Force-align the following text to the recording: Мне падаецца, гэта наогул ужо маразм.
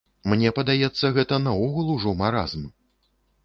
Мне 0.31 0.51
падаецца, 0.59 1.11
гэта 1.19 1.39
наогул 1.49 1.95
ужо 1.99 2.17
маразм. 2.25 2.69